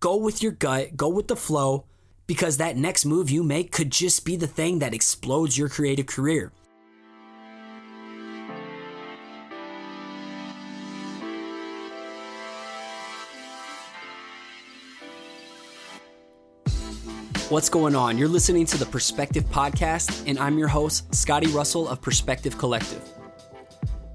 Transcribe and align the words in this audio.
Go 0.00 0.16
with 0.16 0.44
your 0.44 0.52
gut, 0.52 0.96
go 0.96 1.08
with 1.08 1.26
the 1.26 1.34
flow, 1.34 1.84
because 2.28 2.58
that 2.58 2.76
next 2.76 3.04
move 3.04 3.28
you 3.30 3.42
make 3.42 3.72
could 3.72 3.90
just 3.90 4.24
be 4.24 4.36
the 4.36 4.46
thing 4.46 4.78
that 4.78 4.94
explodes 4.94 5.58
your 5.58 5.68
creative 5.68 6.06
career. 6.06 6.52
What's 17.48 17.68
going 17.68 17.96
on? 17.96 18.18
You're 18.18 18.28
listening 18.28 18.66
to 18.66 18.78
the 18.78 18.86
Perspective 18.86 19.44
Podcast, 19.46 20.28
and 20.28 20.38
I'm 20.38 20.58
your 20.58 20.68
host, 20.68 21.12
Scotty 21.12 21.48
Russell 21.48 21.88
of 21.88 22.00
Perspective 22.00 22.56
Collective. 22.56 23.02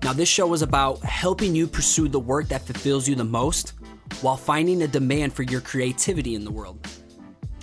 Now, 0.02 0.14
this 0.14 0.30
show 0.30 0.54
is 0.54 0.62
about 0.62 1.02
helping 1.02 1.54
you 1.54 1.68
pursue 1.68 2.08
the 2.08 2.20
work 2.20 2.48
that 2.50 2.62
fulfills 2.62 3.06
you 3.06 3.16
the 3.16 3.26
most 3.26 3.74
while 4.22 4.38
finding 4.38 4.82
a 4.82 4.88
demand 4.88 5.34
for 5.34 5.44
your 5.44 5.62
creativity 5.62 6.36
in 6.36 6.46
the 6.46 6.52
world. 6.52 6.88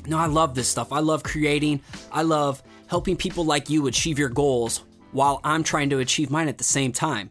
Now, 0.07 0.19
I 0.19 0.27
love 0.27 0.55
this 0.55 0.69
stuff. 0.69 0.93
I 0.93 1.01
love 1.01 1.23
creating, 1.23 1.83
I 2.11 2.23
love 2.23 2.63
helping 2.87 3.17
people 3.17 3.45
like 3.45 3.71
you 3.71 3.87
achieve 3.87 4.19
your 4.19 4.29
goals 4.29 4.83
while 5.13 5.41
I'm 5.45 5.63
trying 5.63 5.91
to 5.91 5.99
achieve 5.99 6.31
mine 6.31 6.49
at 6.49 6.59
the 6.59 6.65
same 6.65 6.93
time. 6.93 7.31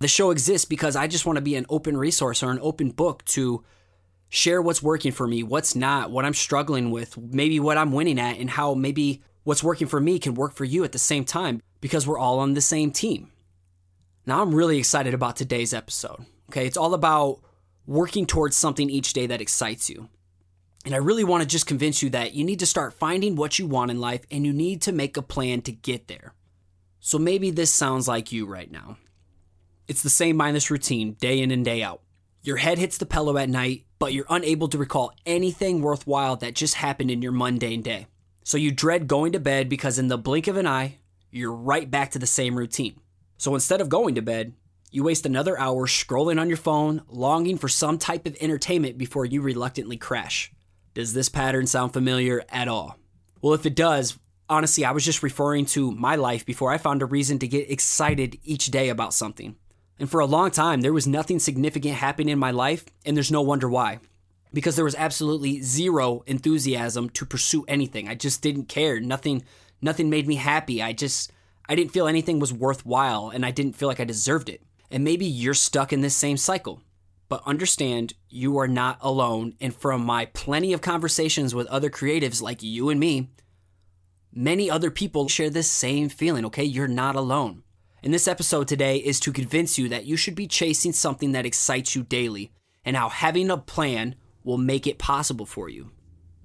The 0.00 0.08
show 0.08 0.30
exists 0.30 0.64
because 0.64 0.96
I 0.96 1.06
just 1.06 1.26
want 1.26 1.36
to 1.36 1.42
be 1.42 1.54
an 1.54 1.66
open 1.68 1.96
resource 1.96 2.42
or 2.42 2.50
an 2.50 2.58
open 2.60 2.90
book 2.90 3.24
to 3.26 3.62
share 4.28 4.60
what's 4.60 4.82
working 4.82 5.12
for 5.12 5.28
me, 5.28 5.42
what's 5.42 5.76
not, 5.76 6.10
what 6.10 6.24
I'm 6.24 6.34
struggling 6.34 6.90
with, 6.90 7.16
maybe 7.16 7.60
what 7.60 7.78
I'm 7.78 7.92
winning 7.92 8.18
at, 8.18 8.38
and 8.38 8.50
how 8.50 8.74
maybe 8.74 9.22
what's 9.44 9.62
working 9.62 9.86
for 9.86 10.00
me 10.00 10.18
can 10.18 10.34
work 10.34 10.54
for 10.54 10.64
you 10.64 10.84
at 10.84 10.92
the 10.92 10.98
same 10.98 11.24
time 11.24 11.60
because 11.80 12.06
we're 12.06 12.18
all 12.18 12.38
on 12.38 12.54
the 12.54 12.60
same 12.60 12.90
team. 12.90 13.30
Now, 14.24 14.40
I'm 14.40 14.54
really 14.54 14.78
excited 14.78 15.14
about 15.14 15.36
today's 15.36 15.74
episode. 15.74 16.24
Okay, 16.50 16.66
it's 16.66 16.76
all 16.76 16.94
about 16.94 17.40
working 17.86 18.26
towards 18.26 18.56
something 18.56 18.88
each 18.88 19.12
day 19.12 19.26
that 19.26 19.40
excites 19.40 19.90
you. 19.90 20.08
And 20.84 20.94
I 20.94 20.98
really 20.98 21.24
want 21.24 21.42
to 21.42 21.48
just 21.48 21.66
convince 21.66 22.02
you 22.02 22.10
that 22.10 22.34
you 22.34 22.44
need 22.44 22.58
to 22.58 22.66
start 22.66 22.94
finding 22.94 23.36
what 23.36 23.58
you 23.58 23.66
want 23.66 23.90
in 23.90 24.00
life 24.00 24.22
and 24.30 24.44
you 24.44 24.52
need 24.52 24.82
to 24.82 24.92
make 24.92 25.16
a 25.16 25.22
plan 25.22 25.62
to 25.62 25.72
get 25.72 26.08
there. 26.08 26.34
So 27.00 27.18
maybe 27.18 27.50
this 27.50 27.72
sounds 27.72 28.08
like 28.08 28.32
you 28.32 28.46
right 28.46 28.70
now. 28.70 28.96
It's 29.88 30.02
the 30.02 30.10
same 30.10 30.36
mindless 30.36 30.70
routine 30.70 31.14
day 31.14 31.40
in 31.40 31.50
and 31.50 31.64
day 31.64 31.82
out. 31.82 32.00
Your 32.42 32.56
head 32.56 32.78
hits 32.78 32.98
the 32.98 33.06
pillow 33.06 33.36
at 33.36 33.48
night, 33.48 33.84
but 33.98 34.12
you're 34.12 34.26
unable 34.28 34.68
to 34.68 34.78
recall 34.78 35.12
anything 35.24 35.80
worthwhile 35.80 36.36
that 36.36 36.54
just 36.54 36.74
happened 36.74 37.10
in 37.10 37.22
your 37.22 37.32
mundane 37.32 37.82
day. 37.82 38.08
So 38.42 38.56
you 38.56 38.72
dread 38.72 39.06
going 39.06 39.32
to 39.32 39.40
bed 39.40 39.68
because 39.68 39.98
in 39.98 40.08
the 40.08 40.18
blink 40.18 40.48
of 40.48 40.56
an 40.56 40.66
eye, 40.66 40.98
you're 41.30 41.52
right 41.52 41.88
back 41.88 42.10
to 42.12 42.18
the 42.18 42.26
same 42.26 42.56
routine. 42.56 42.98
So 43.38 43.54
instead 43.54 43.80
of 43.80 43.88
going 43.88 44.16
to 44.16 44.22
bed, 44.22 44.54
you 44.92 45.02
waste 45.02 45.24
another 45.24 45.58
hour 45.58 45.86
scrolling 45.86 46.38
on 46.38 46.48
your 46.48 46.58
phone, 46.58 47.00
longing 47.08 47.56
for 47.56 47.68
some 47.68 47.96
type 47.96 48.26
of 48.26 48.36
entertainment 48.40 48.98
before 48.98 49.24
you 49.24 49.40
reluctantly 49.40 49.96
crash. 49.96 50.52
Does 50.92 51.14
this 51.14 51.30
pattern 51.30 51.66
sound 51.66 51.94
familiar 51.94 52.44
at 52.50 52.68
all? 52.68 52.98
Well, 53.40 53.54
if 53.54 53.64
it 53.64 53.74
does, 53.74 54.18
honestly, 54.50 54.84
I 54.84 54.90
was 54.90 55.04
just 55.04 55.22
referring 55.22 55.64
to 55.66 55.90
my 55.90 56.16
life 56.16 56.44
before 56.44 56.70
I 56.70 56.76
found 56.76 57.00
a 57.00 57.06
reason 57.06 57.38
to 57.38 57.48
get 57.48 57.70
excited 57.70 58.38
each 58.44 58.66
day 58.66 58.90
about 58.90 59.14
something. 59.14 59.56
And 59.98 60.10
for 60.10 60.20
a 60.20 60.26
long 60.26 60.50
time, 60.50 60.82
there 60.82 60.92
was 60.92 61.06
nothing 61.06 61.38
significant 61.38 61.94
happening 61.94 62.28
in 62.28 62.38
my 62.38 62.50
life, 62.50 62.84
and 63.06 63.16
there's 63.16 63.32
no 63.32 63.40
wonder 63.40 63.70
why. 63.70 63.98
Because 64.52 64.76
there 64.76 64.84
was 64.84 64.94
absolutely 64.94 65.62
zero 65.62 66.22
enthusiasm 66.26 67.08
to 67.10 67.24
pursue 67.24 67.64
anything. 67.66 68.08
I 68.08 68.14
just 68.14 68.42
didn't 68.42 68.66
care. 68.66 69.00
Nothing 69.00 69.42
nothing 69.80 70.10
made 70.10 70.28
me 70.28 70.34
happy. 70.34 70.82
I 70.82 70.92
just 70.92 71.32
I 71.66 71.74
didn't 71.74 71.92
feel 71.92 72.06
anything 72.06 72.38
was 72.38 72.52
worthwhile 72.52 73.30
and 73.30 73.46
I 73.46 73.50
didn't 73.50 73.76
feel 73.76 73.88
like 73.88 74.00
I 74.00 74.04
deserved 74.04 74.50
it. 74.50 74.60
And 74.92 75.02
maybe 75.02 75.24
you're 75.24 75.54
stuck 75.54 75.92
in 75.92 76.02
this 76.02 76.14
same 76.14 76.36
cycle. 76.36 76.82
But 77.28 77.42
understand 77.46 78.12
you 78.28 78.58
are 78.58 78.68
not 78.68 78.98
alone. 79.00 79.54
And 79.58 79.74
from 79.74 80.04
my 80.04 80.26
plenty 80.26 80.74
of 80.74 80.82
conversations 80.82 81.54
with 81.54 81.66
other 81.68 81.88
creatives 81.88 82.42
like 82.42 82.62
you 82.62 82.90
and 82.90 83.00
me, 83.00 83.30
many 84.30 84.70
other 84.70 84.90
people 84.90 85.28
share 85.28 85.48
this 85.48 85.70
same 85.70 86.10
feeling, 86.10 86.44
okay? 86.44 86.62
You're 86.62 86.88
not 86.88 87.16
alone. 87.16 87.62
And 88.02 88.12
this 88.12 88.28
episode 88.28 88.68
today 88.68 88.98
is 88.98 89.18
to 89.20 89.32
convince 89.32 89.78
you 89.78 89.88
that 89.88 90.04
you 90.04 90.16
should 90.16 90.34
be 90.34 90.46
chasing 90.46 90.92
something 90.92 91.32
that 91.32 91.46
excites 91.46 91.96
you 91.96 92.02
daily 92.02 92.52
and 92.84 92.96
how 92.96 93.08
having 93.08 93.50
a 93.50 93.56
plan 93.56 94.14
will 94.44 94.58
make 94.58 94.86
it 94.86 94.98
possible 94.98 95.46
for 95.46 95.70
you. 95.70 95.90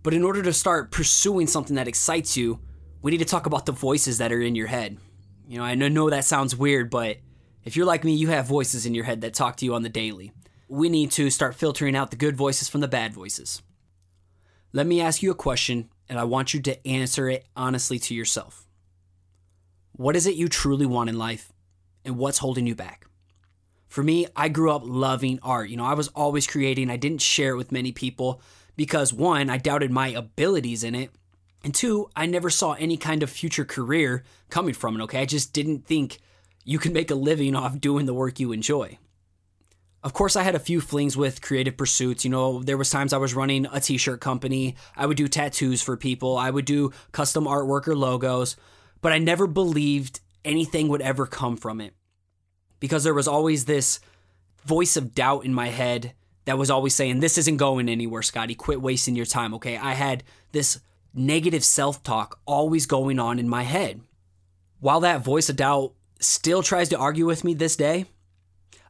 But 0.04 0.14
in 0.14 0.24
order 0.24 0.42
to 0.44 0.54
start 0.54 0.92
pursuing 0.92 1.48
something 1.48 1.76
that 1.76 1.88
excites 1.88 2.38
you, 2.38 2.62
we 3.02 3.12
need 3.12 3.18
to 3.18 3.26
talk 3.26 3.46
about 3.46 3.66
the 3.66 3.74
voices 3.74 4.20
that 4.20 4.32
are 4.32 4.42
in 4.42 4.56
your 4.56 4.68
head. 4.68 4.98
You 5.50 5.58
know, 5.58 5.66
I 5.66 5.76
know 5.76 6.10
that 6.10 6.24
sounds 6.24 6.56
weird, 6.56 6.90
but 6.90 7.18
if 7.68 7.76
you're 7.76 7.86
like 7.86 8.06
me, 8.06 8.16
you 8.16 8.30
have 8.30 8.48
voices 8.48 8.86
in 8.86 8.96
your 8.96 9.04
head 9.04 9.20
that 9.20 9.34
talk 9.34 9.58
to 9.58 9.66
you 9.66 9.76
on 9.76 9.84
the 9.84 9.90
daily. 9.90 10.32
We 10.70 10.88
need 10.88 11.12
to 11.12 11.30
start 11.30 11.54
filtering 11.54 11.98
out 11.98 12.12
the 12.12 12.16
good 12.16 12.38
voices 12.38 12.70
from 12.70 12.80
the 12.80 12.88
bad 12.88 13.14
voices. 13.14 13.62
Let 14.72 14.88
me 14.88 15.02
ask 15.02 15.22
you 15.22 15.32
a 15.32 15.36
question, 15.36 15.90
and 16.08 16.18
I 16.18 16.24
want 16.24 16.54
you 16.54 16.62
to 16.62 16.88
answer 16.88 17.28
it 17.28 17.46
honestly 17.58 18.00
to 18.00 18.16
yourself. 18.16 18.66
What 19.92 20.16
is 20.16 20.26
it 20.26 20.36
you 20.36 20.48
truly 20.48 20.86
want 20.86 21.10
in 21.10 21.18
life 21.18 21.52
and 22.06 22.18
what's 22.18 22.38
holding 22.38 22.68
you 22.68 22.74
back? 22.74 23.06
For 23.90 24.02
me, 24.02 24.28
I 24.34 24.48
grew 24.48 24.72
up 24.72 24.84
loving 24.86 25.38
art. 25.44 25.70
You 25.70 25.76
know, 25.76 25.86
I 25.86 25.94
was 25.94 26.08
always 26.10 26.48
creating. 26.48 26.90
I 26.90 26.96
didn't 26.96 27.22
share 27.22 27.52
it 27.52 27.58
with 27.58 27.74
many 27.74 27.92
people 27.92 28.40
because 28.78 29.12
one, 29.12 29.50
I 29.50 29.58
doubted 29.58 29.92
my 29.92 30.08
abilities 30.08 30.86
in 30.86 30.96
it. 30.96 31.12
And 31.66 31.76
two, 31.76 32.10
I 32.16 32.28
never 32.28 32.50
saw 32.50 32.74
any 32.74 32.96
kind 32.96 33.24
of 33.24 33.30
future 33.30 33.66
career 33.66 34.24
coming 34.50 34.74
from 34.74 34.98
it, 34.98 35.04
okay? 35.04 35.20
I 35.20 35.26
just 35.26 35.52
didn't 35.52 35.86
think 35.86 36.20
you 36.68 36.78
can 36.78 36.94
make 36.94 37.10
a 37.10 37.16
living 37.16 37.56
off 37.56 37.80
doing 37.80 38.06
the 38.06 38.14
work 38.14 38.40
you 38.40 38.52
enjoy. 38.52 39.00
Of 40.04 40.14
course, 40.14 40.36
I 40.36 40.44
had 40.44 40.54
a 40.54 40.60
few 40.60 40.80
flings 40.80 41.18
with 41.18 41.42
creative 41.42 41.76
pursuits. 41.76 42.24
You 42.24 42.30
know, 42.30 42.62
there 42.62 42.78
was 42.78 42.92
times 42.92 43.12
I 43.12 43.18
was 43.18 43.34
running 43.34 43.66
a 43.72 43.80
t-shirt 43.80 44.22
company. 44.22 44.76
I 44.96 45.08
would 45.08 45.18
do 45.18 45.28
tattoos 45.28 45.82
for 45.82 45.98
people. 45.98 46.38
I 46.38 46.52
would 46.52 46.66
do 46.66 46.92
custom 47.12 47.46
artwork 47.46 47.88
or 47.88 47.96
logos 47.96 48.56
but 49.02 49.14
I 49.14 49.18
never 49.20 49.48
believed 49.48 50.20
anything 50.44 50.88
would 50.90 51.02
ever 51.02 51.26
come 51.26 51.58
from 51.58 51.82
it 51.82 51.94
because 52.80 53.04
there 53.04 53.14
was 53.14 53.28
always 53.28 53.66
this 53.66 54.00
voice 54.66 54.98
of 54.98 55.16
doubt 55.16 55.46
in 55.46 55.54
my 55.54 55.68
head 55.68 56.14
that 56.46 56.58
was 56.58 56.70
always 56.70 56.96
saying, 56.96 57.20
This 57.20 57.38
isn't 57.38 57.58
going 57.58 57.90
anywhere, 57.90 58.22
Scotty. 58.22 58.56
Quit 58.56 58.82
wasting 58.82 59.16
your 59.16 59.26
time, 59.26 59.54
okay? 59.56 59.78
I 59.78 59.94
had 59.94 60.24
this 60.52 60.80
negative 61.14 61.64
self 61.64 62.04
talk 62.04 62.40
always 62.46 62.86
going 62.86 63.20
on 63.20 63.40
in 63.40 63.50
my 63.50 63.64
head. 63.64 64.02
While 64.80 65.00
that 65.02 65.24
voice 65.24 65.50
of 65.50 65.56
doubt 65.56 65.94
still 66.20 66.64
tries 66.64 66.90
to 66.90 66.98
argue 66.98 67.26
with 67.26 67.44
me 67.44 67.54
this 67.54 67.76
day, 67.76 68.06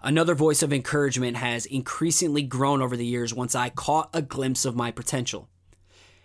another 0.02 0.36
voice 0.36 0.64
of 0.64 0.74
encouragement 0.74 1.38
has 1.38 1.66
increasingly 1.66 2.44
grown 2.44 2.82
over 2.82 2.96
the 2.96 3.06
years 3.06 3.34
once 3.34 3.56
I 3.56 3.70
caught 3.70 4.10
a 4.14 4.22
glimpse 4.22 4.66
of 4.66 4.76
my 4.76 4.92
potential. 4.92 5.50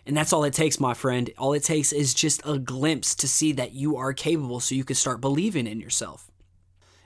And 0.04 0.16
that's 0.16 0.32
all 0.32 0.44
it 0.44 0.54
takes, 0.54 0.80
my 0.80 0.94
friend. 0.94 1.30
All 1.38 1.52
it 1.52 1.62
takes 1.62 1.92
is 1.92 2.12
just 2.12 2.42
a 2.44 2.58
glimpse 2.58 3.14
to 3.16 3.28
see 3.28 3.52
that 3.52 3.72
you 3.72 3.96
are 3.96 4.12
capable 4.12 4.60
so 4.60 4.74
you 4.74 4.84
can 4.84 4.96
start 4.96 5.20
believing 5.20 5.66
in 5.66 5.80
yourself. 5.80 6.30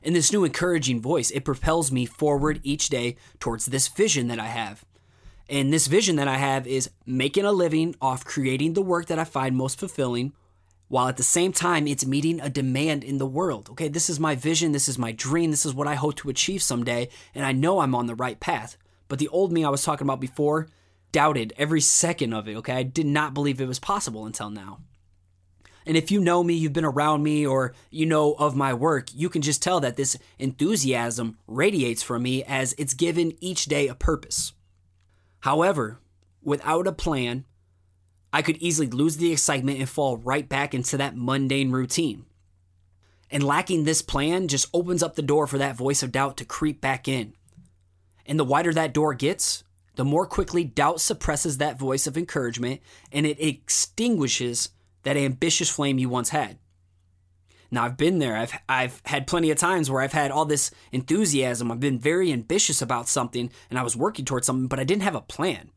And 0.02 0.14
this 0.14 0.32
new 0.32 0.44
encouraging 0.44 1.00
voice, 1.00 1.30
it 1.30 1.44
propels 1.44 1.90
me 1.92 2.06
forward 2.06 2.60
each 2.62 2.88
day 2.88 3.16
towards 3.40 3.66
this 3.66 3.88
vision 3.88 4.28
that 4.28 4.38
I 4.38 4.46
have. 4.46 4.84
And 5.48 5.72
this 5.72 5.86
vision 5.86 6.16
that 6.16 6.28
I 6.28 6.36
have 6.36 6.66
is 6.66 6.90
making 7.04 7.44
a 7.44 7.52
living 7.52 7.94
off 8.00 8.24
creating 8.24 8.72
the 8.72 8.82
work 8.82 9.06
that 9.06 9.18
I 9.18 9.24
find 9.24 9.56
most 9.56 9.78
fulfilling, 9.78 10.32
while 10.88 11.08
at 11.08 11.16
the 11.16 11.22
same 11.22 11.52
time 11.52 11.86
it's 11.86 12.06
meeting 12.06 12.41
a 12.41 12.48
demand 12.48 13.04
in 13.04 13.19
the 13.19 13.26
world. 13.26 13.70
Okay, 13.70 13.88
this 13.88 14.08
is 14.08 14.20
my 14.20 14.34
vision, 14.34 14.72
this 14.72 14.88
is 14.88 14.98
my 14.98 15.12
dream, 15.12 15.50
this 15.50 15.66
is 15.66 15.74
what 15.74 15.88
I 15.88 15.94
hope 15.94 16.16
to 16.16 16.30
achieve 16.30 16.62
someday, 16.62 17.08
and 17.34 17.44
I 17.44 17.52
know 17.52 17.80
I'm 17.80 17.94
on 17.94 18.06
the 18.06 18.14
right 18.14 18.38
path. 18.38 18.76
But 19.08 19.19
the 19.19 19.28
old 19.28 19.52
me 19.52 19.64
I 19.64 19.70
was 19.70 19.82
talking 19.82 20.06
about 20.06 20.20
before, 20.20 20.69
doubted 21.12 21.52
every 21.56 21.80
second 21.80 22.32
of 22.32 22.48
it, 22.48 22.56
okay? 22.56 22.75
I 22.75 22.82
did 22.82 23.06
not 23.06 23.34
believe 23.34 23.60
it 23.60 23.69
was 23.69 23.78
possible 23.78 24.26
until 24.26 24.50
now. 24.50 24.80
And 25.86 25.96
if 25.96 26.10
you 26.10 26.20
know 26.20 26.42
me, 26.42 26.54
you've 26.54 26.72
been 26.72 26.84
around 26.84 27.22
me, 27.22 27.46
or 27.46 27.72
you 27.91 28.06
know 28.06 28.32
of 28.34 28.56
my 28.56 28.75
work, 28.75 29.08
you 29.14 29.28
can 29.28 29.41
just 29.41 29.62
tell 29.62 29.78
that 29.80 29.96
this 29.96 30.19
enthusiasm 30.38 31.38
radiates 31.46 32.02
from 32.02 32.25
me 32.25 32.42
as 32.42 32.75
it's 32.76 32.92
given 32.92 33.36
each 33.41 33.66
day 33.66 33.86
a 33.86 33.94
purpose. 33.94 34.52
However, 35.41 36.00
without 36.42 36.88
a 36.88 36.93
plan, 36.93 37.44
I 38.37 38.43
could 38.43 38.59
easily 38.59 38.88
lose 38.88 39.17
the 39.17 39.33
excitement 39.33 39.79
and 39.79 39.88
fall 39.88 40.19
right 40.19 40.47
back 40.47 40.75
into 40.75 40.99
that 40.99 41.17
mundane 41.17 41.71
routine. 41.71 42.27
And 43.31 43.43
lacking 43.43 43.85
this 43.85 44.03
plan 44.03 44.47
just 44.47 44.69
opens 44.75 45.03
up 45.03 45.15
the 45.15 45.23
door 45.23 45.47
for 45.47 45.56
that 45.56 45.75
voice 45.75 46.03
of 46.03 46.12
doubt 46.12 46.37
to 46.37 46.44
creep 46.44 46.83
back 46.83 47.09
in. 47.09 47.33
And 48.27 48.38
the 48.38 48.44
wider 48.44 48.75
that 48.75 48.93
door 48.93 49.15
gets, 49.15 49.65
the 49.94 50.05
more 50.05 50.27
quickly 50.27 50.65
doubt 50.65 51.00
suppresses 51.00 51.56
that 51.56 51.79
voice 51.79 52.06
of 52.06 52.19
encouragement 52.19 52.83
and 53.11 53.25
it 53.25 53.41
extinguishes 53.41 54.69
that 55.05 55.17
ambitious 55.17 55.71
flame 55.71 55.99
you 55.99 56.11
once 56.11 56.29
had. 56.29 56.59
Now 57.71 57.85
I've 57.85 57.97
been 57.97 58.19
there. 58.19 58.37
I've 58.37 58.53
I've 58.69 59.00
had 59.06 59.27
plenty 59.27 59.50
of 59.50 59.56
times 59.56 59.91
where 59.91 60.03
I've 60.03 60.12
had 60.12 60.31
all 60.31 60.44
this 60.44 60.71
enthusiasm. 60.93 61.73
I've 61.73 61.81
been 61.81 61.99
very 61.99 62.31
ambitious 62.35 62.83
about 62.83 63.09
something 63.09 63.50
and 63.71 63.79
I 63.79 63.83
was 63.83 63.97
working 63.97 64.27
towards 64.27 64.47
something, 64.47 64.69
but 64.69 64.79
I 64.79 64.85
didn't 64.85 65.05
have 65.05 65.15
a 65.15 65.23
plan. 65.23 65.71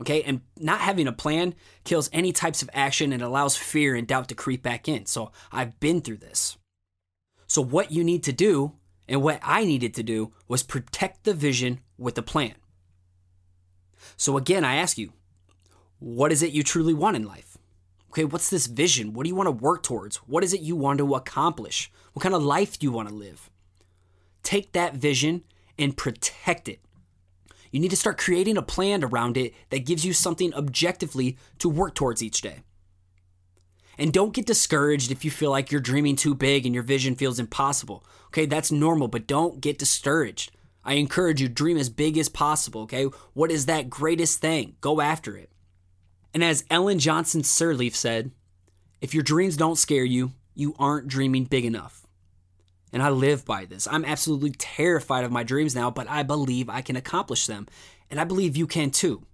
Okay? 0.00 0.22
And 0.22 0.42
not 0.58 0.80
having 0.80 1.06
a 1.06 1.12
plan 1.12 1.54
kills 1.84 2.10
any 2.12 2.32
types 2.32 2.62
of 2.62 2.70
action 2.72 3.12
and 3.12 3.22
allows 3.22 3.56
fear 3.56 3.94
and 3.94 4.06
doubt 4.06 4.28
to 4.28 4.34
creep 4.34 4.62
back 4.62 4.88
in. 4.88 5.06
So 5.06 5.32
I've 5.50 5.78
been 5.80 6.00
through 6.00 6.18
this. 6.18 6.56
So 7.46 7.62
what 7.62 7.90
you 7.90 8.04
need 8.04 8.22
to 8.24 8.32
do 8.32 8.74
and 9.08 9.22
what 9.22 9.40
I 9.42 9.64
needed 9.64 9.94
to 9.94 10.02
do 10.02 10.32
was 10.46 10.62
protect 10.62 11.24
the 11.24 11.34
vision 11.34 11.80
with 11.96 12.18
a 12.18 12.22
plan. 12.22 12.54
So 14.16 14.36
again, 14.36 14.64
I 14.64 14.76
ask 14.76 14.98
you, 14.98 15.12
what 15.98 16.30
is 16.30 16.42
it 16.42 16.52
you 16.52 16.62
truly 16.62 16.94
want 16.94 17.16
in 17.16 17.26
life? 17.26 17.56
Okay, 18.10 18.24
what's 18.24 18.50
this 18.50 18.66
vision? 18.66 19.12
What 19.12 19.24
do 19.24 19.28
you 19.28 19.34
want 19.34 19.48
to 19.48 19.52
work 19.52 19.82
towards? 19.82 20.16
What 20.16 20.44
is 20.44 20.52
it 20.52 20.60
you 20.60 20.76
want 20.76 20.98
to 20.98 21.14
accomplish? 21.14 21.90
What 22.12 22.22
kind 22.22 22.34
of 22.34 22.42
life 22.42 22.78
do 22.78 22.86
you 22.86 22.92
want 22.92 23.08
to 23.08 23.14
live? 23.14 23.50
Take 24.42 24.72
that 24.72 24.94
vision 24.94 25.44
and 25.78 25.96
protect 25.96 26.68
it. 26.68 26.80
You 27.70 27.80
need 27.80 27.90
to 27.90 27.96
start 27.96 28.18
creating 28.18 28.56
a 28.56 28.62
plan 28.62 29.04
around 29.04 29.36
it 29.36 29.54
that 29.70 29.86
gives 29.86 30.04
you 30.04 30.12
something 30.12 30.54
objectively 30.54 31.36
to 31.58 31.68
work 31.68 31.94
towards 31.94 32.22
each 32.22 32.40
day. 32.40 32.62
And 33.98 34.12
don't 34.12 34.32
get 34.32 34.46
discouraged 34.46 35.10
if 35.10 35.24
you 35.24 35.30
feel 35.30 35.50
like 35.50 35.72
you're 35.72 35.80
dreaming 35.80 36.16
too 36.16 36.34
big 36.34 36.64
and 36.64 36.74
your 36.74 36.84
vision 36.84 37.16
feels 37.16 37.40
impossible. 37.40 38.04
Okay, 38.28 38.46
that's 38.46 38.70
normal, 38.70 39.08
but 39.08 39.26
don't 39.26 39.60
get 39.60 39.78
discouraged. 39.78 40.52
I 40.84 40.94
encourage 40.94 41.40
you 41.42 41.48
dream 41.48 41.76
as 41.76 41.90
big 41.90 42.16
as 42.16 42.28
possible, 42.28 42.82
okay? 42.82 43.04
What 43.34 43.50
is 43.50 43.66
that 43.66 43.90
greatest 43.90 44.40
thing? 44.40 44.76
Go 44.80 45.00
after 45.00 45.36
it. 45.36 45.50
And 46.32 46.44
as 46.44 46.64
Ellen 46.70 46.98
Johnson 46.98 47.42
Sirleaf 47.42 47.94
said, 47.94 48.30
if 49.00 49.12
your 49.12 49.22
dreams 49.22 49.56
don't 49.56 49.76
scare 49.76 50.04
you, 50.04 50.32
you 50.54 50.74
aren't 50.78 51.08
dreaming 51.08 51.44
big 51.44 51.64
enough. 51.64 52.06
And 52.92 53.02
I 53.02 53.10
live 53.10 53.44
by 53.44 53.64
this. 53.64 53.86
I'm 53.90 54.04
absolutely 54.04 54.50
terrified 54.52 55.24
of 55.24 55.32
my 55.32 55.42
dreams 55.42 55.74
now, 55.74 55.90
but 55.90 56.08
I 56.08 56.22
believe 56.22 56.70
I 56.70 56.80
can 56.80 56.96
accomplish 56.96 57.46
them. 57.46 57.66
And 58.10 58.18
I 58.18 58.24
believe 58.24 58.56
you 58.56 58.66
can 58.66 58.90
too. 58.90 59.26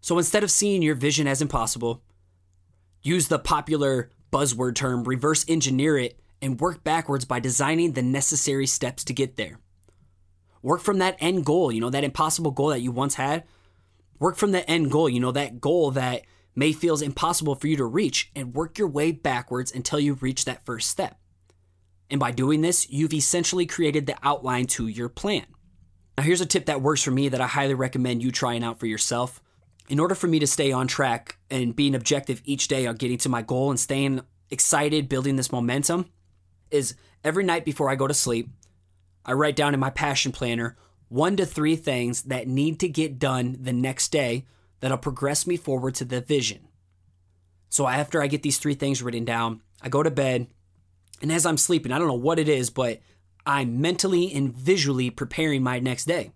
So 0.00 0.18
instead 0.18 0.42
of 0.42 0.50
seeing 0.50 0.82
your 0.82 0.96
vision 0.96 1.28
as 1.28 1.40
impossible, 1.40 2.02
use 3.02 3.28
the 3.28 3.38
popular 3.38 4.10
buzzword 4.32 4.74
term 4.74 5.04
reverse 5.04 5.44
engineer 5.48 5.96
it 5.96 6.18
and 6.40 6.60
work 6.60 6.82
backwards 6.82 7.24
by 7.24 7.38
designing 7.38 7.92
the 7.92 8.02
necessary 8.02 8.66
steps 8.66 9.04
to 9.04 9.12
get 9.12 9.36
there. 9.36 9.60
Work 10.60 10.80
from 10.80 10.98
that 10.98 11.16
end 11.20 11.44
goal, 11.44 11.70
you 11.70 11.80
know, 11.80 11.90
that 11.90 12.04
impossible 12.04 12.50
goal 12.50 12.68
that 12.68 12.80
you 12.80 12.90
once 12.90 13.14
had. 13.14 13.44
Work 14.18 14.36
from 14.36 14.50
the 14.52 14.68
end 14.68 14.90
goal, 14.90 15.08
you 15.08 15.20
know, 15.20 15.32
that 15.32 15.60
goal 15.60 15.92
that 15.92 16.22
may 16.54 16.72
feels 16.72 17.02
impossible 17.02 17.54
for 17.54 17.66
you 17.68 17.76
to 17.76 17.84
reach 17.84 18.30
and 18.34 18.54
work 18.54 18.78
your 18.78 18.88
way 18.88 19.12
backwards 19.12 19.72
until 19.72 20.00
you 20.00 20.14
reach 20.14 20.44
that 20.44 20.64
first 20.64 20.90
step. 20.90 21.18
And 22.12 22.20
by 22.20 22.30
doing 22.30 22.60
this, 22.60 22.90
you've 22.90 23.14
essentially 23.14 23.64
created 23.64 24.04
the 24.04 24.16
outline 24.22 24.66
to 24.66 24.86
your 24.86 25.08
plan. 25.08 25.46
Now, 26.18 26.24
here's 26.24 26.42
a 26.42 26.46
tip 26.46 26.66
that 26.66 26.82
works 26.82 27.02
for 27.02 27.10
me 27.10 27.30
that 27.30 27.40
I 27.40 27.46
highly 27.46 27.72
recommend 27.72 28.22
you 28.22 28.30
trying 28.30 28.62
out 28.62 28.78
for 28.78 28.84
yourself. 28.84 29.40
In 29.88 29.98
order 29.98 30.14
for 30.14 30.26
me 30.26 30.38
to 30.38 30.46
stay 30.46 30.72
on 30.72 30.86
track 30.86 31.38
and 31.50 31.74
being 31.74 31.94
objective 31.94 32.42
each 32.44 32.68
day 32.68 32.86
on 32.86 32.96
getting 32.96 33.16
to 33.16 33.30
my 33.30 33.40
goal 33.40 33.70
and 33.70 33.80
staying 33.80 34.20
excited, 34.50 35.08
building 35.08 35.36
this 35.36 35.50
momentum, 35.50 36.04
is 36.70 36.94
every 37.24 37.44
night 37.44 37.64
before 37.64 37.88
I 37.88 37.94
go 37.94 38.06
to 38.06 38.12
sleep, 38.12 38.50
I 39.24 39.32
write 39.32 39.56
down 39.56 39.72
in 39.72 39.80
my 39.80 39.90
passion 39.90 40.32
planner 40.32 40.76
one 41.08 41.36
to 41.38 41.46
three 41.46 41.76
things 41.76 42.24
that 42.24 42.46
need 42.46 42.78
to 42.80 42.88
get 42.88 43.18
done 43.18 43.56
the 43.58 43.72
next 43.72 44.08
day 44.08 44.44
that'll 44.80 44.98
progress 44.98 45.46
me 45.46 45.56
forward 45.56 45.94
to 45.94 46.04
the 46.04 46.20
vision. 46.20 46.68
So 47.70 47.88
after 47.88 48.22
I 48.22 48.26
get 48.26 48.42
these 48.42 48.58
three 48.58 48.74
things 48.74 49.02
written 49.02 49.24
down, 49.24 49.62
I 49.80 49.88
go 49.88 50.02
to 50.02 50.10
bed 50.10 50.48
and 51.22 51.32
as 51.32 51.46
I'm 51.46 51.56
sleeping, 51.56 51.92
I 51.92 51.98
don't 51.98 52.08
know 52.08 52.14
what 52.14 52.38
it 52.38 52.48
is, 52.48 52.68
but 52.68 53.00
I'm 53.46 53.80
mentally 53.80 54.32
and 54.32 54.52
visually 54.52 55.08
preparing 55.10 55.62
my 55.62 55.78
next 55.78 56.04
day. 56.04 56.32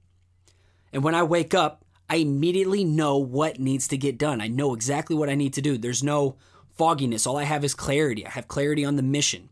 And 0.93 1.03
when 1.03 1.15
I 1.15 1.25
wake 1.25 1.55
up, 1.55 1.85
I 2.09 2.17
immediately 2.17 2.85
know 2.85 3.19
what 3.19 3.59
needs 3.59 3.89
to 3.89 3.97
get 3.97 4.17
done. 4.17 4.41
I 4.41 4.47
know 4.47 4.75
exactly 4.75 5.17
what 5.17 5.29
I 5.29 5.35
need 5.35 5.55
to 5.55 5.61
do. 5.61 5.77
There's 5.77 6.03
no 6.03 6.37
fogginess. 6.77 7.27
All 7.27 7.37
I 7.37 7.45
have 7.45 7.65
is 7.65 7.75
clarity. 7.75 8.25
I 8.25 8.31
have 8.31 8.49
clarity 8.49 8.85
on 8.85 8.97
the 8.97 9.03
mission. 9.03 9.51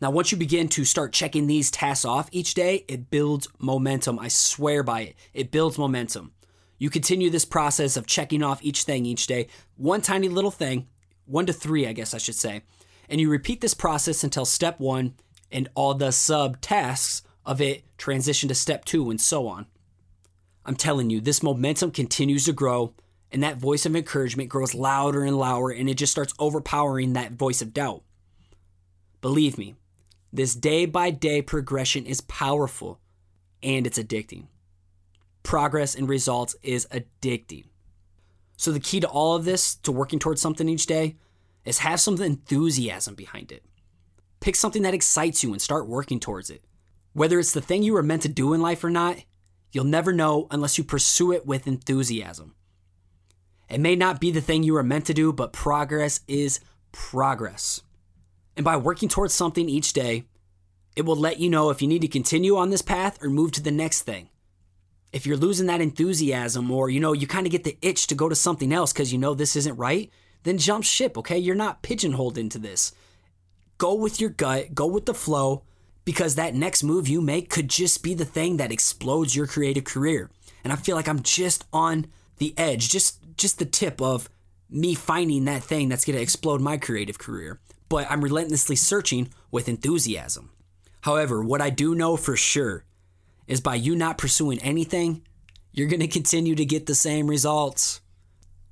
Now, 0.00 0.10
once 0.10 0.32
you 0.32 0.38
begin 0.38 0.68
to 0.68 0.84
start 0.84 1.12
checking 1.12 1.46
these 1.46 1.70
tasks 1.70 2.04
off 2.04 2.28
each 2.32 2.54
day, 2.54 2.84
it 2.88 3.10
builds 3.10 3.48
momentum. 3.58 4.18
I 4.18 4.28
swear 4.28 4.82
by 4.82 5.00
it. 5.02 5.16
It 5.32 5.50
builds 5.50 5.78
momentum. 5.78 6.32
You 6.78 6.90
continue 6.90 7.30
this 7.30 7.44
process 7.44 7.96
of 7.96 8.06
checking 8.06 8.42
off 8.42 8.62
each 8.62 8.82
thing 8.82 9.06
each 9.06 9.26
day, 9.26 9.46
one 9.76 10.00
tiny 10.00 10.28
little 10.28 10.50
thing, 10.50 10.88
one 11.26 11.46
to 11.46 11.52
three, 11.52 11.86
I 11.86 11.92
guess 11.92 12.12
I 12.12 12.18
should 12.18 12.34
say. 12.34 12.62
And 13.08 13.20
you 13.20 13.28
repeat 13.28 13.60
this 13.60 13.74
process 13.74 14.24
until 14.24 14.44
step 14.44 14.80
one 14.80 15.14
and 15.50 15.68
all 15.74 15.94
the 15.94 16.10
sub 16.10 16.60
tasks 16.60 17.22
of 17.44 17.60
it 17.60 17.84
transition 17.98 18.48
to 18.48 18.54
step 18.54 18.84
two 18.84 19.10
and 19.10 19.20
so 19.20 19.46
on. 19.46 19.66
I'm 20.64 20.76
telling 20.76 21.10
you, 21.10 21.20
this 21.20 21.42
momentum 21.42 21.90
continues 21.90 22.46
to 22.46 22.52
grow 22.52 22.94
and 23.30 23.42
that 23.42 23.58
voice 23.58 23.84
of 23.84 23.94
encouragement 23.94 24.48
grows 24.48 24.74
louder 24.74 25.24
and 25.24 25.36
louder 25.36 25.70
and 25.70 25.88
it 25.90 25.94
just 25.94 26.12
starts 26.12 26.34
overpowering 26.38 27.12
that 27.12 27.32
voice 27.32 27.60
of 27.60 27.74
doubt. 27.74 28.02
Believe 29.20 29.58
me, 29.58 29.74
this 30.32 30.54
day 30.54 30.86
by 30.86 31.10
day 31.10 31.42
progression 31.42 32.06
is 32.06 32.20
powerful 32.22 33.00
and 33.62 33.86
it's 33.86 33.98
addicting. 33.98 34.46
Progress 35.42 35.94
and 35.94 36.08
results 36.08 36.56
is 36.62 36.86
addicting. 36.90 37.66
So, 38.56 38.72
the 38.72 38.80
key 38.80 39.00
to 39.00 39.08
all 39.08 39.34
of 39.34 39.44
this, 39.44 39.74
to 39.76 39.92
working 39.92 40.18
towards 40.18 40.40
something 40.40 40.68
each 40.68 40.86
day, 40.86 41.16
is 41.64 41.78
have 41.78 42.00
some 42.00 42.20
enthusiasm 42.20 43.14
behind 43.14 43.52
it. 43.52 43.64
Pick 44.40 44.56
something 44.56 44.82
that 44.82 44.94
excites 44.94 45.42
you 45.42 45.52
and 45.52 45.62
start 45.62 45.88
working 45.88 46.20
towards 46.20 46.50
it. 46.50 46.62
Whether 47.14 47.38
it's 47.38 47.52
the 47.52 47.60
thing 47.60 47.82
you 47.82 47.94
were 47.94 48.02
meant 48.02 48.22
to 48.22 48.28
do 48.28 48.52
in 48.52 48.60
life 48.60 48.84
or 48.84 48.90
not, 48.90 49.18
you'll 49.72 49.84
never 49.84 50.12
know 50.12 50.46
unless 50.50 50.76
you 50.76 50.84
pursue 50.84 51.32
it 51.32 51.46
with 51.46 51.66
enthusiasm. 51.66 52.54
It 53.70 53.80
may 53.80 53.96
not 53.96 54.20
be 54.20 54.30
the 54.30 54.40
thing 54.40 54.62
you 54.62 54.74
were 54.74 54.82
meant 54.82 55.06
to 55.06 55.14
do, 55.14 55.32
but 55.32 55.52
progress 55.52 56.20
is 56.28 56.60
progress. 56.92 57.82
And 58.56 58.64
by 58.64 58.76
working 58.76 59.08
towards 59.08 59.34
something 59.34 59.68
each 59.68 59.92
day, 59.92 60.24
it 60.94 61.04
will 61.04 61.16
let 61.16 61.40
you 61.40 61.50
know 61.50 61.70
if 61.70 61.82
you 61.82 61.88
need 61.88 62.02
to 62.02 62.08
continue 62.08 62.56
on 62.56 62.70
this 62.70 62.82
path 62.82 63.22
or 63.22 63.30
move 63.30 63.52
to 63.52 63.62
the 63.62 63.70
next 63.70 64.02
thing. 64.02 64.28
If 65.12 65.26
you're 65.26 65.36
losing 65.36 65.66
that 65.66 65.80
enthusiasm 65.80 66.70
or 66.70 66.90
you 66.90 67.00
know 67.00 67.12
you 67.12 67.26
kind 67.26 67.46
of 67.46 67.52
get 67.52 67.64
the 67.64 67.78
itch 67.82 68.06
to 68.08 68.14
go 68.14 68.28
to 68.28 68.34
something 68.34 68.72
else 68.72 68.92
cuz 68.92 69.12
you 69.12 69.18
know 69.18 69.34
this 69.34 69.56
isn't 69.56 69.76
right, 69.76 70.10
then 70.44 70.58
jump 70.58 70.84
ship, 70.84 71.18
okay? 71.18 71.38
You're 71.38 71.54
not 71.54 71.82
pigeonholed 71.82 72.38
into 72.38 72.58
this. 72.58 72.92
Go 73.76 73.94
with 73.94 74.20
your 74.20 74.30
gut, 74.30 74.74
go 74.74 74.86
with 74.86 75.06
the 75.06 75.14
flow, 75.14 75.62
because 76.04 76.36
that 76.36 76.54
next 76.54 76.82
move 76.82 77.08
you 77.08 77.20
make 77.20 77.50
could 77.50 77.68
just 77.68 78.02
be 78.02 78.14
the 78.14 78.24
thing 78.24 78.58
that 78.58 78.70
explodes 78.70 79.34
your 79.34 79.46
creative 79.46 79.84
career. 79.84 80.30
And 80.62 80.72
I 80.72 80.76
feel 80.76 80.96
like 80.96 81.08
I'm 81.08 81.22
just 81.22 81.64
on 81.72 82.06
the 82.38 82.54
edge, 82.56 82.88
just 82.88 83.18
just 83.36 83.58
the 83.58 83.64
tip 83.64 84.00
of 84.00 84.28
me 84.70 84.94
finding 84.94 85.44
that 85.44 85.62
thing 85.62 85.88
that's 85.88 86.04
going 86.04 86.16
to 86.16 86.22
explode 86.22 86.60
my 86.60 86.76
creative 86.76 87.18
career. 87.18 87.58
But 87.88 88.10
I'm 88.10 88.22
relentlessly 88.22 88.76
searching 88.76 89.30
with 89.50 89.68
enthusiasm. 89.68 90.50
However, 91.02 91.42
what 91.42 91.60
I 91.60 91.70
do 91.70 91.94
know 91.94 92.16
for 92.16 92.36
sure 92.36 92.84
is 93.46 93.60
by 93.60 93.74
you 93.74 93.94
not 93.94 94.18
pursuing 94.18 94.58
anything, 94.60 95.22
you're 95.72 95.88
going 95.88 96.00
to 96.00 96.08
continue 96.08 96.54
to 96.54 96.64
get 96.64 96.86
the 96.86 96.94
same 96.94 97.26
results 97.26 98.00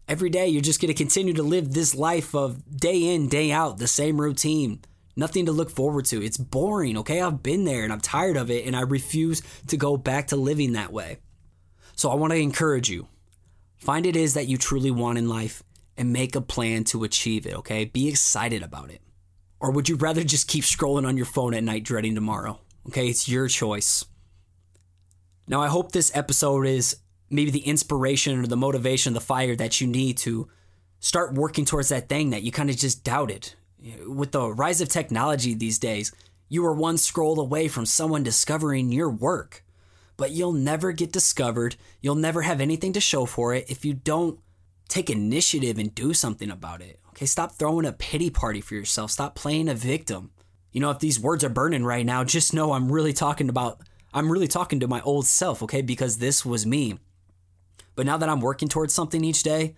every 0.08 0.30
day 0.30 0.48
you're 0.48 0.62
just 0.62 0.80
going 0.80 0.92
to 0.92 0.94
continue 0.94 1.34
to 1.34 1.42
live 1.42 1.72
this 1.72 1.94
life 1.94 2.34
of 2.34 2.78
day 2.78 3.14
in, 3.14 3.28
day 3.28 3.52
out, 3.52 3.78
the 3.78 3.86
same 3.86 4.20
routine. 4.20 4.80
Nothing 5.14 5.46
to 5.46 5.52
look 5.52 5.70
forward 5.70 6.06
to. 6.06 6.24
It's 6.24 6.38
boring, 6.38 6.96
okay? 6.98 7.20
I've 7.20 7.42
been 7.42 7.64
there 7.64 7.84
and 7.84 7.92
I'm 7.92 8.00
tired 8.00 8.36
of 8.36 8.50
it 8.50 8.66
and 8.66 8.74
I 8.74 8.80
refuse 8.80 9.42
to 9.68 9.76
go 9.76 9.96
back 9.96 10.28
to 10.28 10.36
living 10.36 10.72
that 10.72 10.92
way. 10.92 11.18
So 11.96 12.10
I 12.10 12.14
want 12.14 12.32
to 12.32 12.38
encourage 12.38 12.88
you. 12.88 13.08
Find 13.76 14.06
it 14.06 14.16
is 14.16 14.34
that 14.34 14.48
you 14.48 14.56
truly 14.56 14.90
want 14.90 15.18
in 15.18 15.28
life 15.28 15.62
and 15.96 16.12
make 16.12 16.34
a 16.34 16.40
plan 16.40 16.84
to 16.84 17.04
achieve 17.04 17.46
it, 17.46 17.54
okay? 17.56 17.84
Be 17.84 18.08
excited 18.08 18.62
about 18.62 18.90
it. 18.90 19.00
Or 19.60 19.70
would 19.70 19.88
you 19.88 19.96
rather 19.96 20.24
just 20.24 20.48
keep 20.48 20.64
scrolling 20.64 21.06
on 21.06 21.16
your 21.16 21.26
phone 21.26 21.54
at 21.54 21.62
night 21.62 21.84
dreading 21.84 22.14
tomorrow? 22.14 22.60
Okay, 22.88 23.08
it's 23.08 23.28
your 23.28 23.48
choice. 23.48 24.04
Now, 25.46 25.60
I 25.60 25.68
hope 25.68 25.92
this 25.92 26.10
episode 26.14 26.66
is 26.66 26.96
maybe 27.32 27.50
the 27.50 27.66
inspiration 27.66 28.38
or 28.38 28.46
the 28.46 28.56
motivation, 28.56 29.14
the 29.14 29.20
fire 29.20 29.56
that 29.56 29.80
you 29.80 29.86
need 29.86 30.18
to 30.18 30.48
start 31.00 31.34
working 31.34 31.64
towards 31.64 31.88
that 31.88 32.08
thing 32.08 32.30
that 32.30 32.42
you 32.42 32.52
kind 32.52 32.70
of 32.70 32.76
just 32.76 33.02
doubted. 33.02 33.54
With 34.06 34.32
the 34.32 34.52
rise 34.52 34.80
of 34.80 34.88
technology 34.88 35.54
these 35.54 35.78
days, 35.78 36.12
you 36.48 36.64
are 36.64 36.74
one 36.74 36.98
scroll 36.98 37.40
away 37.40 37.66
from 37.66 37.86
someone 37.86 38.22
discovering 38.22 38.92
your 38.92 39.10
work. 39.10 39.64
But 40.16 40.30
you'll 40.30 40.52
never 40.52 40.92
get 40.92 41.10
discovered. 41.10 41.76
You'll 42.00 42.14
never 42.14 42.42
have 42.42 42.60
anything 42.60 42.92
to 42.92 43.00
show 43.00 43.24
for 43.24 43.54
it 43.54 43.70
if 43.70 43.84
you 43.84 43.94
don't 43.94 44.38
take 44.88 45.08
initiative 45.08 45.78
and 45.78 45.94
do 45.94 46.12
something 46.12 46.50
about 46.50 46.82
it. 46.82 47.00
Okay, 47.08 47.26
stop 47.26 47.52
throwing 47.52 47.86
a 47.86 47.92
pity 47.92 48.30
party 48.30 48.60
for 48.60 48.74
yourself. 48.74 49.10
Stop 49.10 49.34
playing 49.34 49.68
a 49.68 49.74
victim. 49.74 50.30
You 50.70 50.80
know, 50.80 50.90
if 50.90 50.98
these 50.98 51.18
words 51.18 51.42
are 51.42 51.48
burning 51.48 51.84
right 51.84 52.06
now, 52.06 52.24
just 52.24 52.54
know 52.54 52.72
I'm 52.72 52.92
really 52.92 53.12
talking 53.12 53.48
about 53.48 53.80
I'm 54.14 54.30
really 54.30 54.48
talking 54.48 54.80
to 54.80 54.88
my 54.88 55.00
old 55.00 55.26
self, 55.26 55.62
okay? 55.62 55.80
Because 55.80 56.18
this 56.18 56.44
was 56.44 56.66
me. 56.66 56.98
But 57.94 58.06
now 58.06 58.16
that 58.16 58.28
I'm 58.28 58.40
working 58.40 58.68
towards 58.68 58.94
something 58.94 59.24
each 59.24 59.42
day, 59.42 59.74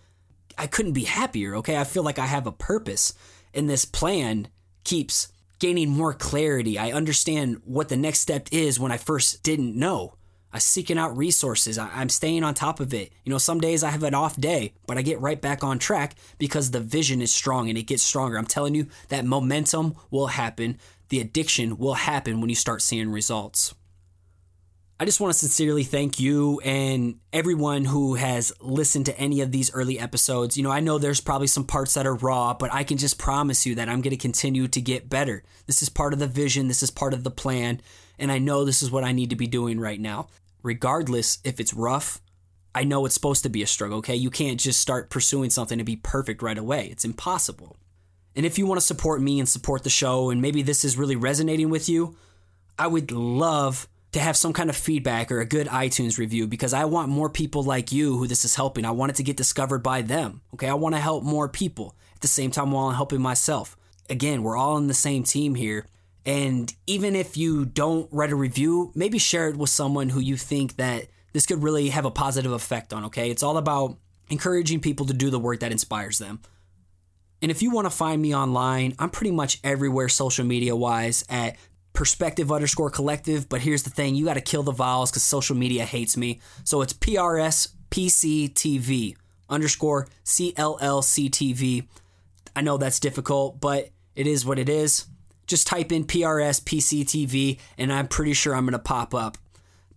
I 0.56 0.66
couldn't 0.66 0.92
be 0.92 1.04
happier, 1.04 1.56
okay? 1.56 1.76
I 1.76 1.84
feel 1.84 2.02
like 2.02 2.18
I 2.18 2.26
have 2.26 2.46
a 2.46 2.52
purpose, 2.52 3.14
and 3.52 3.68
this 3.68 3.84
plan 3.84 4.48
keeps 4.84 5.28
gaining 5.58 5.90
more 5.90 6.12
clarity. 6.12 6.78
I 6.78 6.92
understand 6.92 7.62
what 7.64 7.88
the 7.88 7.96
next 7.96 8.20
step 8.20 8.48
is 8.52 8.78
when 8.78 8.92
I 8.92 8.96
first 8.96 9.42
didn't 9.42 9.76
know. 9.76 10.14
I'm 10.52 10.60
seeking 10.60 10.98
out 10.98 11.16
resources. 11.16 11.78
I'm 11.78 12.08
staying 12.08 12.44
on 12.44 12.54
top 12.54 12.78
of 12.78 12.94
it. 12.94 13.12
You 13.24 13.30
know, 13.30 13.38
some 13.38 13.58
days 13.58 13.82
I 13.82 13.90
have 13.90 14.04
an 14.04 14.14
off 14.14 14.40
day, 14.40 14.74
but 14.86 14.96
I 14.96 15.02
get 15.02 15.20
right 15.20 15.40
back 15.40 15.64
on 15.64 15.80
track 15.80 16.14
because 16.38 16.70
the 16.70 16.78
vision 16.78 17.20
is 17.20 17.34
strong 17.34 17.68
and 17.68 17.76
it 17.76 17.88
gets 17.88 18.04
stronger. 18.04 18.36
I'm 18.38 18.46
telling 18.46 18.76
you 18.76 18.86
that 19.08 19.24
momentum 19.24 19.96
will 20.12 20.28
happen. 20.28 20.78
The 21.08 21.20
addiction 21.20 21.76
will 21.76 21.94
happen 21.94 22.40
when 22.40 22.50
you 22.50 22.54
start 22.54 22.82
seeing 22.82 23.10
results. 23.10 23.74
I 25.00 25.04
just 25.04 25.18
want 25.20 25.32
to 25.32 25.38
sincerely 25.38 25.82
thank 25.82 26.20
you 26.20 26.60
and 26.60 27.18
everyone 27.32 27.84
who 27.84 28.14
has 28.14 28.52
listened 28.60 29.06
to 29.06 29.18
any 29.18 29.40
of 29.40 29.50
these 29.50 29.74
early 29.74 29.98
episodes. 29.98 30.56
You 30.56 30.62
know, 30.62 30.70
I 30.70 30.78
know 30.78 30.98
there's 30.98 31.20
probably 31.20 31.48
some 31.48 31.64
parts 31.64 31.94
that 31.94 32.06
are 32.06 32.14
raw, 32.14 32.54
but 32.54 32.72
I 32.72 32.84
can 32.84 32.96
just 32.96 33.18
promise 33.18 33.66
you 33.66 33.74
that 33.74 33.88
I'm 33.88 34.02
going 34.02 34.12
to 34.12 34.16
continue 34.16 34.68
to 34.68 34.80
get 34.80 35.08
better. 35.08 35.42
This 35.66 35.82
is 35.82 35.88
part 35.88 36.12
of 36.12 36.20
the 36.20 36.28
vision, 36.28 36.68
this 36.68 36.82
is 36.82 36.92
part 36.92 37.12
of 37.12 37.24
the 37.24 37.30
plan, 37.32 37.82
and 38.20 38.30
I 38.30 38.38
know 38.38 38.64
this 38.64 38.84
is 38.84 38.90
what 38.92 39.02
I 39.02 39.10
need 39.10 39.30
to 39.30 39.36
be 39.36 39.48
doing 39.48 39.80
right 39.80 39.98
now. 39.98 40.28
Regardless 40.62 41.38
if 41.42 41.58
it's 41.58 41.74
rough, 41.74 42.20
I 42.72 42.84
know 42.84 43.04
it's 43.04 43.14
supposed 43.14 43.42
to 43.42 43.48
be 43.48 43.64
a 43.64 43.66
struggle, 43.66 43.98
okay? 43.98 44.14
You 44.14 44.30
can't 44.30 44.60
just 44.60 44.80
start 44.80 45.10
pursuing 45.10 45.50
something 45.50 45.78
to 45.78 45.84
be 45.84 45.96
perfect 45.96 46.40
right 46.40 46.56
away. 46.56 46.86
It's 46.86 47.04
impossible. 47.04 47.76
And 48.36 48.46
if 48.46 48.58
you 48.58 48.66
want 48.66 48.80
to 48.80 48.86
support 48.86 49.20
me 49.20 49.40
and 49.40 49.48
support 49.48 49.82
the 49.82 49.90
show, 49.90 50.30
and 50.30 50.40
maybe 50.40 50.62
this 50.62 50.84
is 50.84 50.96
really 50.96 51.16
resonating 51.16 51.68
with 51.68 51.88
you, 51.88 52.16
I 52.78 52.86
would 52.86 53.10
love 53.10 53.88
to 54.14 54.20
have 54.20 54.36
some 54.36 54.52
kind 54.52 54.70
of 54.70 54.76
feedback 54.76 55.32
or 55.32 55.40
a 55.40 55.44
good 55.44 55.66
iTunes 55.66 56.18
review 56.18 56.46
because 56.46 56.72
I 56.72 56.84
want 56.84 57.08
more 57.08 57.28
people 57.28 57.64
like 57.64 57.90
you 57.90 58.16
who 58.16 58.28
this 58.28 58.44
is 58.44 58.54
helping. 58.54 58.84
I 58.84 58.92
want 58.92 59.10
it 59.10 59.16
to 59.16 59.24
get 59.24 59.36
discovered 59.36 59.82
by 59.82 60.02
them. 60.02 60.40
Okay. 60.54 60.68
I 60.68 60.74
want 60.74 60.94
to 60.94 61.00
help 61.00 61.24
more 61.24 61.48
people 61.48 61.96
at 62.14 62.20
the 62.20 62.28
same 62.28 62.52
time 62.52 62.70
while 62.70 62.86
I'm 62.86 62.94
helping 62.94 63.20
myself. 63.20 63.76
Again, 64.08 64.44
we're 64.44 64.56
all 64.56 64.76
in 64.76 64.86
the 64.86 64.94
same 64.94 65.24
team 65.24 65.56
here. 65.56 65.86
And 66.24 66.72
even 66.86 67.16
if 67.16 67.36
you 67.36 67.64
don't 67.64 68.08
write 68.12 68.30
a 68.30 68.36
review, 68.36 68.92
maybe 68.94 69.18
share 69.18 69.48
it 69.48 69.56
with 69.56 69.70
someone 69.70 70.10
who 70.10 70.20
you 70.20 70.36
think 70.36 70.76
that 70.76 71.08
this 71.32 71.44
could 71.44 71.64
really 71.64 71.88
have 71.88 72.04
a 72.04 72.10
positive 72.12 72.52
effect 72.52 72.92
on. 72.92 73.06
Okay. 73.06 73.32
It's 73.32 73.42
all 73.42 73.56
about 73.56 73.98
encouraging 74.30 74.78
people 74.78 75.06
to 75.06 75.12
do 75.12 75.28
the 75.28 75.40
work 75.40 75.58
that 75.58 75.72
inspires 75.72 76.18
them. 76.18 76.40
And 77.42 77.50
if 77.50 77.62
you 77.62 77.72
want 77.72 77.86
to 77.86 77.90
find 77.90 78.22
me 78.22 78.32
online, 78.32 78.94
I'm 78.96 79.10
pretty 79.10 79.32
much 79.32 79.58
everywhere 79.64 80.08
social 80.08 80.46
media 80.46 80.76
wise 80.76 81.24
at 81.28 81.56
perspective 81.94 82.52
underscore 82.52 82.90
collective. 82.90 83.48
But 83.48 83.62
here's 83.62 83.84
the 83.84 83.90
thing 83.90 84.14
you 84.14 84.26
got 84.26 84.34
to 84.34 84.42
kill 84.42 84.62
the 84.62 84.72
vowels 84.72 85.10
because 85.10 85.22
social 85.22 85.56
media 85.56 85.86
hates 85.86 86.18
me. 86.18 86.40
So 86.64 86.82
it's 86.82 86.92
PRSPCTV 86.92 89.16
underscore 89.48 90.08
CLLCTV. 90.24 91.86
I 92.54 92.60
know 92.60 92.76
that's 92.76 93.00
difficult, 93.00 93.60
but 93.60 93.88
it 94.14 94.26
is 94.26 94.44
what 94.44 94.58
it 94.58 94.68
is. 94.68 95.06
Just 95.46 95.66
type 95.66 95.92
in 95.92 96.04
PRSPCTV 96.04 97.58
and 97.78 97.90
I'm 97.92 98.08
pretty 98.08 98.34
sure 98.34 98.54
I'm 98.54 98.64
going 98.64 98.72
to 98.72 98.78
pop 98.78 99.14
up. 99.14 99.38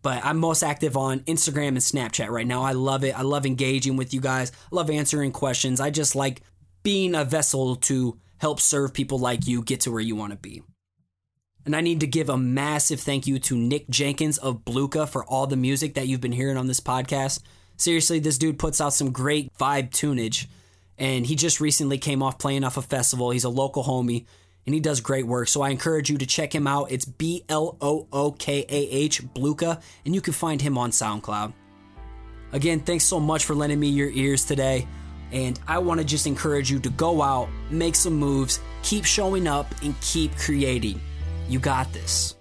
But 0.01 0.23
I'm 0.23 0.37
most 0.37 0.63
active 0.63 0.95
on 0.95 1.19
Instagram 1.21 1.69
and 1.69 1.79
Snapchat 1.79 2.29
right 2.29 2.47
now. 2.47 2.61
I 2.61 2.73
love 2.73 3.03
it. 3.03 3.17
I 3.17 3.23
love 3.23 3.45
engaging 3.45 3.97
with 3.97 4.13
you 4.13 4.21
guys. 4.21 4.51
I 4.51 4.75
love 4.75 4.89
answering 4.89 5.31
questions. 5.31 5.81
I 5.81 5.89
just 5.89 6.15
like 6.15 6.41
being 6.83 7.15
a 7.15 7.25
vessel 7.25 7.75
to 7.75 8.17
help 8.37 8.61
serve 8.61 8.93
people 8.93 9.19
like 9.19 9.47
you 9.47 9.63
get 9.63 9.81
to 9.81 9.91
where 9.91 9.99
you 9.99 10.15
want 10.15 10.31
to 10.31 10.37
be. 10.37 10.61
And 11.67 11.75
I 11.75 11.81
need 11.81 11.99
to 11.99 12.07
give 12.07 12.29
a 12.29 12.37
massive 12.37 13.01
thank 13.01 13.27
you 13.27 13.39
to 13.39 13.57
Nick 13.57 13.89
Jenkins 13.89 14.37
of 14.37 14.63
Blookah 14.63 15.09
for 15.09 15.25
all 15.25 15.47
the 15.47 15.57
music 15.57 15.95
that 15.95 16.07
you've 16.07 16.21
been 16.21 16.31
hearing 16.31 16.55
on 16.55 16.67
this 16.67 16.79
podcast. 16.79 17.41
Seriously, 17.75 18.19
this 18.19 18.37
dude 18.37 18.57
puts 18.57 18.79
out 18.79 18.93
some 18.93 19.11
great 19.11 19.53
vibe 19.57 19.89
tunage. 19.89 20.47
And 20.97 21.25
he 21.25 21.35
just 21.35 21.59
recently 21.59 21.97
came 21.97 22.23
off 22.23 22.39
playing 22.39 22.63
off 22.63 22.77
a 22.77 22.81
festival. 22.81 23.31
He's 23.31 23.43
a 23.43 23.49
local 23.49 23.83
homie 23.83 24.25
and 24.65 24.73
he 24.73 24.79
does 24.79 25.01
great 25.01 25.27
work. 25.27 25.49
So 25.49 25.61
I 25.61 25.67
encourage 25.67 26.09
you 26.09 26.17
to 26.19 26.25
check 26.25 26.55
him 26.55 26.67
out. 26.67 26.89
It's 26.89 27.03
B 27.03 27.43
L 27.49 27.75
O 27.81 28.07
O 28.13 28.31
K 28.31 28.65
A 28.69 28.89
H, 28.89 29.21
Blookah, 29.33 29.81
and 30.05 30.15
you 30.15 30.21
can 30.21 30.31
find 30.31 30.61
him 30.61 30.77
on 30.77 30.91
SoundCloud. 30.91 31.51
Again, 32.53 32.79
thanks 32.79 33.03
so 33.03 33.19
much 33.19 33.43
for 33.43 33.55
lending 33.55 33.81
me 33.81 33.89
your 33.89 34.09
ears 34.11 34.45
today. 34.45 34.87
And 35.33 35.59
I 35.67 35.79
want 35.79 35.99
to 35.99 36.05
just 36.05 36.27
encourage 36.27 36.71
you 36.71 36.79
to 36.79 36.89
go 36.91 37.21
out, 37.21 37.49
make 37.69 37.95
some 37.95 38.13
moves, 38.13 38.61
keep 38.83 39.03
showing 39.03 39.47
up, 39.47 39.67
and 39.83 39.99
keep 39.99 40.33
creating. 40.37 41.01
You 41.49 41.59
got 41.59 41.91
this. 41.93 42.36